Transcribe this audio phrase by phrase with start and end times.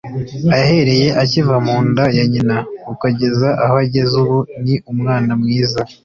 [0.57, 2.57] ahereye akiva mu nda ya nyina
[2.93, 5.81] ukageza aho ageze ubu ni umwana mwiza